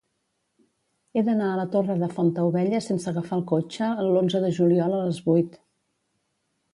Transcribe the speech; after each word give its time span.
He 1.19 1.23
d'anar 1.25 1.49
a 1.49 1.57
la 1.59 1.65
Torre 1.75 1.97
de 2.03 2.07
Fontaubella 2.15 2.79
sense 2.85 3.09
agafar 3.11 3.37
el 3.41 3.45
cotxe 3.53 3.91
l'onze 4.15 4.41
de 4.47 4.49
juliol 4.61 4.97
a 5.01 5.03
les 5.03 5.21
vuit. 5.27 5.61